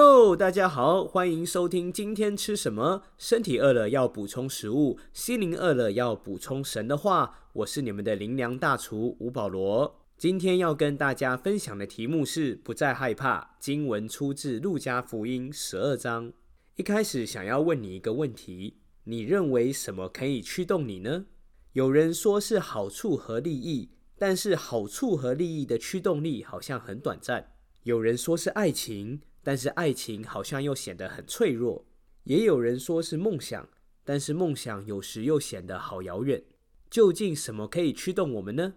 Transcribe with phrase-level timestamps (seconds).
[0.00, 3.02] Hello，大家好，欢迎收听今天吃什么？
[3.18, 7.48] 身体饿了要补充食物，心灵饿了要补充神的话。
[7.52, 10.00] 我是你们的灵粮大厨吴保罗。
[10.16, 13.56] 今天要跟大家分享的题目是不再害怕。
[13.58, 16.32] 经文出自路加福音十二章。
[16.76, 21.24] 一开始想要问你一个问题：你认为什么可以驱动你呢？
[21.72, 27.50] 有人说是好处和利益，但是好处和利益的驱动力好像很短暂。
[27.82, 29.22] 有人说是爱情。
[29.42, 31.84] 但是爱情好像又显得很脆弱，
[32.24, 33.68] 也有人说是梦想，
[34.04, 36.42] 但是梦想有时又显得好遥远。
[36.90, 38.74] 究竟什么可以驱动我们呢？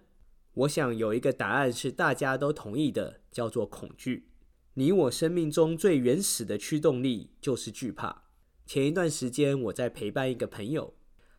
[0.53, 4.27] 我想有一个答案是大家都同意的，叫做恐惧。
[4.73, 8.23] 你我生命中最原始的驱动力就是惧怕。
[8.65, 10.93] 前一段时间我在陪伴一个朋友，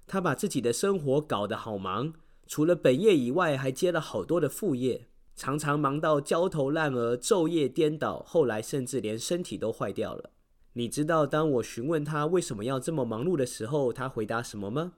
[0.07, 2.15] 他把自己的生活搞得好忙，
[2.47, 5.09] 除了本业以外，还接了好多的副业。
[5.35, 10.31] 常常忙到焦头烂额、昼夜颠倒，后来甚至连身体都坏掉了。
[10.75, 14.95] 你知道，当我询问他为什么要这么忙碌的时候，他回答什么吗？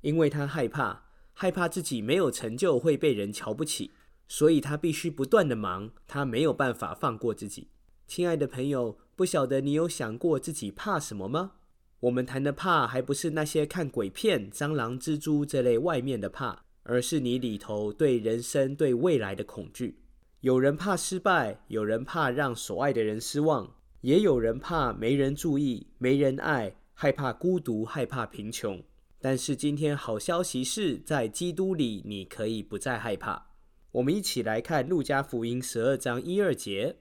[0.00, 3.92] 因为他害怕，害怕自己没有成就会被人瞧不起，
[4.28, 7.68] 所以他必须不断的忙，他没有办法放过自己。
[8.06, 11.52] 亲爱的朋友，不晓得你有想过自己怕什么吗？
[12.00, 16.63] 我们谈的怕，还不是那些看鬼片、蟑螂、蜘蛛这类外面的怕。
[16.84, 19.98] 而是你里头对人生、对未来的恐惧。
[20.40, 28.82] 有人怕失败，有人怕让所爱的人失望，也有人怕没人注意、没人爱，害怕孤独，害怕贫穷。
[29.18, 33.46] 但是今天好消息是在基督里，你可以不再害怕。
[33.92, 36.96] 我们一起来看路加福音十二章一二节。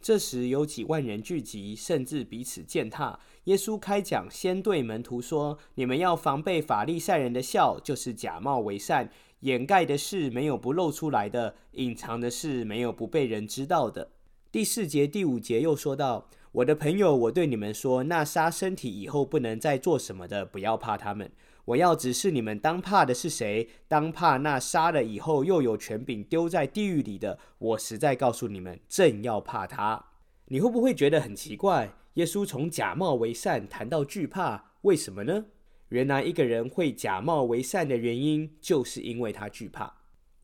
[0.00, 3.18] 这时有几万人聚集，甚至彼此践踏。
[3.44, 14.10] 耶稣开讲，先对门徒说：“你们要防备法利赛人的笑，就是假冒为善。”掩盖的事没有不露出来的，隐藏的事没有不被人知道的。
[14.50, 21.30] 第四节、第五节又说到：“我的朋友，我对你们说，那杀身体以后不能再做什么的，不要怕他们。
[21.66, 23.68] 我要指示你们，当怕的是谁？
[23.86, 27.38] 当怕那杀了以后又有权柄丢在地狱里的。
[27.58, 30.02] 我实在告诉你们，正要怕他。
[30.46, 31.92] 你会不会觉得很奇怪？
[32.14, 35.44] 耶稣从假冒为善谈到惧怕，为什么呢？
[35.90, 39.94] 原来一个人会假冒为善的原因，就是因为他惧怕。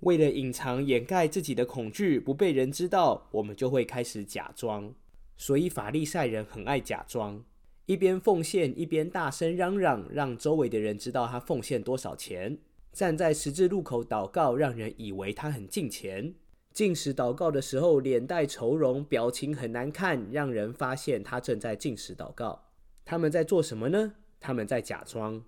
[0.01, 4.95] 为了隐藏、掩盖自己的恐惧，不被人知道，我们就会开始假装。
[5.37, 7.45] 所以法利赛人很爱假装，
[7.87, 12.59] 一边奉献，一边大声嚷嚷，让周围的人知道他奉献多少钱。
[12.93, 16.35] 站在十字路口祷告，让人以为他很敬钱。
[16.73, 22.67] 进食祷告的时候，脸带愁容，表情很难看，让人发现他正在进食祷告。
[23.05, 24.15] 他们在做什么呢？
[24.45, 25.43] 他们在假装，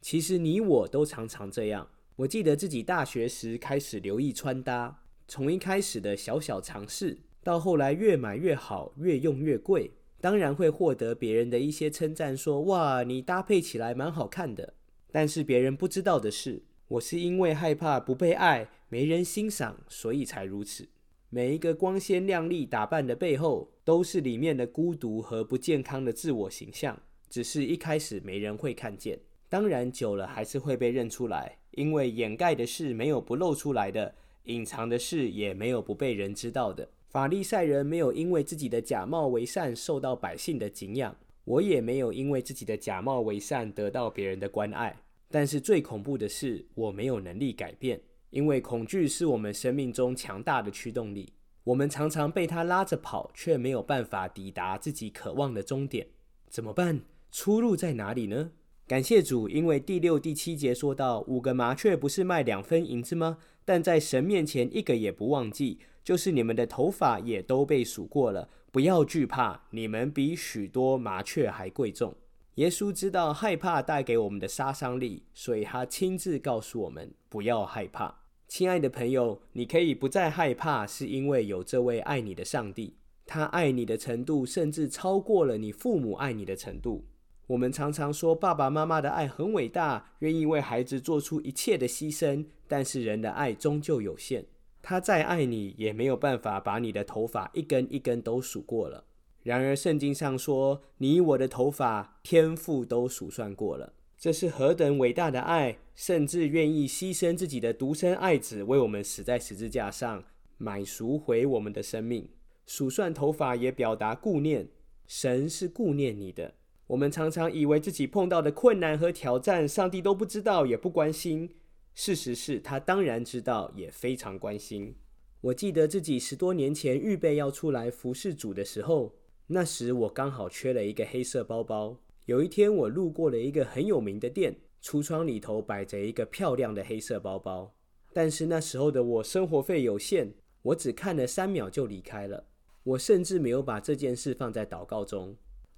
[0.00, 1.88] 其实你我都常常这样。
[2.14, 9.90] 我记得自己大学时开始留意穿搭，从一开始的小小尝试，到后来越买越好，越用越贵，
[10.20, 14.74] 当然会获得别人的一些称赞，说哇，你搭配起来蛮好看的。
[15.10, 20.88] 但是别人不知道的是，我是因为害怕不被爱、没人欣赏，所以才如此。
[21.30, 27.02] 每一个光鲜亮丽打扮的背后，都是里面的孤独和不健康的自我形象。
[27.28, 34.14] 只是一开始没人会看见，当然久了还是会被认出来，因为掩盖的事没有不露出来的，
[34.44, 36.88] 隐藏的事也没有不被人知道的。
[37.08, 44.94] 法利赛人没有因为自己的假冒为善受到百姓的敬仰，我也没有因为自己的假冒为善得到别人的关爱。
[45.30, 48.00] 但是最恐怖的是，我没有能力改变，
[48.30, 51.32] 因为恐惧是我们生命中强大的驱动力，
[51.64, 56.06] 我们常常被它拉着跑，却没有办法抵达自己渴望的终点，
[56.48, 57.00] 怎么办？
[57.36, 58.52] 出路在哪里呢？
[58.86, 63.36] 感谢主，因为第六、第七节说到，五个麻雀不是卖两分银子吗？
[63.62, 68.48] 但在神面前一个也不忘记，就是你们的头发也都被数过了。
[68.72, 72.16] 不要惧怕，你们比许多麻雀还贵重。
[72.54, 78.22] 耶稣知道害怕带给我们的杀伤力，所以他亲自告诉我们不要害怕。
[78.48, 82.94] 亲爱的朋友，你可以不再害怕，是因为有这位爱你的上帝，
[83.26, 87.04] 他爱你的程度甚至超过了你父母爱你的程度。
[87.48, 92.44] 我们常常说爸爸妈妈的爱很伟大，愿意为孩子做出一切的牺牲。
[92.66, 94.44] 但是人的爱终究有限，
[94.82, 99.04] 他再爱你，也没有办法把你的头发一根一根都数过了。
[99.44, 103.92] 然而圣经上说，你我的头发，天父都数算过了。
[104.18, 110.24] 这是何等伟大的爱，甚至愿意牺牲自己的独生爱子，为我们死在十字架上，
[110.58, 112.28] 买赎回我们的生命。
[112.66, 114.66] 数算头发也表达顾念，
[115.06, 116.54] 神是顾念你的。
[116.88, 121.50] 我们常常以为自己碰到的困难和挑战，上帝都不知道，也不关心。
[121.94, 124.94] 事实是他当然知道，也非常关心。
[125.40, 129.14] 我记得自己十多年前预备要出来服侍主的时候，
[129.48, 131.98] 那时我刚好缺了一个黑色包包。
[132.26, 137.74] 有一天我路过了一个很有名的店，橱窗里头摆着一个漂亮的黑色包包。
[138.12, 142.46] 但是那时候的我生活费有限，我只看了三秒就离开了。
[142.82, 145.36] 我甚至没有把这件事放在祷告中。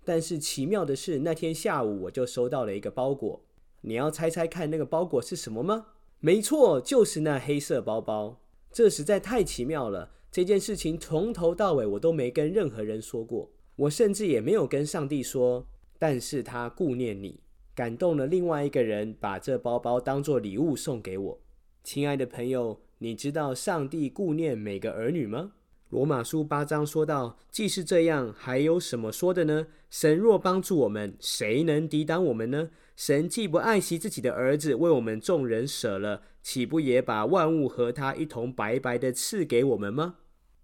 [0.08, 3.44] 但是奇妙的是，那天下午我就收到了一个包裹。
[3.82, 5.88] 你要猜猜看那个包裹是什么吗？
[6.19, 8.40] 没错，就是那黑色包包。
[8.72, 10.12] 这实在太奇妙了。
[10.32, 15.66] 这件事情从头到尾我都没跟任何人说过，我甚至也没有跟上帝说。
[15.99, 17.40] 但是他顾念你，
[17.75, 21.38] 感动了另外一个人，把这包包当做礼物送给我。
[21.84, 25.52] 亲爱的朋友，你知道上帝顾念每个儿女吗？
[25.90, 29.69] 罗马书八章说到：“既是这样，还有什么说的呢？
[29.88, 32.69] 神若帮助我们，谁能抵挡我们呢？
[32.94, 40.17] 神既不爱惜自己的儿子，为我们众人舍了，岂不也把万物和他一同白白的赐给我们吗？”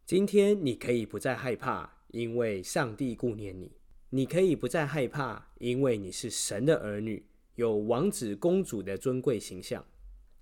[0.05, 3.73] 今天你可以不再害怕，因为上帝顾念你。
[4.11, 7.25] 你可以不再害怕，因为你是神的儿女，
[7.55, 9.83] 有王子公主的尊贵形象。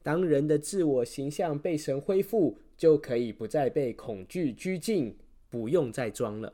[0.02, 5.16] 当人的自我形象被神恢复，就可以不再被恐惧拘禁，
[5.48, 6.52] 不用再装了，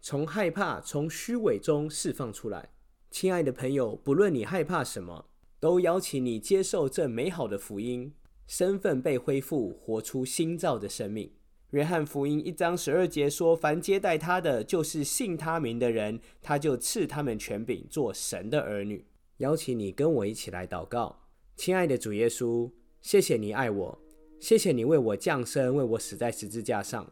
[0.00, 2.70] 从害怕、从虚伪中释放出来。
[3.12, 5.26] 亲爱的朋友，不论你害怕什么，
[5.60, 8.12] 都邀请你接受这美好的福音，
[8.48, 11.30] 身份被恢复，活出新造的生命。
[11.70, 19.06] 约翰福音一章十二节说：“凡接待他的，就是信他名的人，他就赐他们权柄，做神的儿女。”
[19.38, 21.20] 邀请你跟我一起来祷告，
[21.54, 22.68] 亲爱的主耶稣，
[23.00, 24.02] 谢谢你爱我，
[24.40, 27.04] 谢谢你为我降生，为我死在十字架上，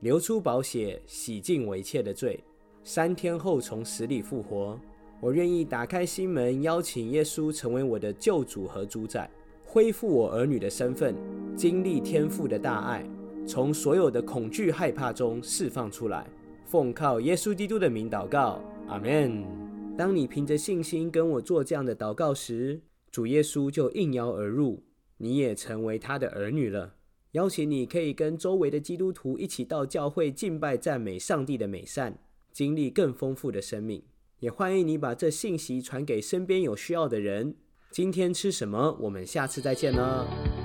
[0.00, 2.38] 流出宝血，洗净我一切的罪，
[2.84, 4.78] 三天后从死里复活。
[5.20, 9.28] 我愿意打开心门，邀请耶稣成为我的救主和主宰，
[9.64, 11.16] 恢复我儿女的身份，
[11.56, 13.04] 经历天父的大爱。
[13.44, 16.24] 从所有的恐惧、害怕中释放出来，
[16.64, 19.44] 奉靠耶稣基督的名祷告，阿门。
[19.96, 24.80] 当你凭着信心跟我做这样的祷告时，主耶稣就应邀而入，
[25.18, 26.94] 你也成为他的儿女了。
[27.32, 32.18] 邀请你可以跟周围的基督徒一起到教会敬拜、赞美上帝的美善，
[32.50, 34.02] 经历更丰富的生命。
[34.40, 37.54] 也欢迎你把这信息传给身边有需要的人。
[37.90, 38.96] 今天吃什么？
[39.00, 40.57] 我们下次再见了。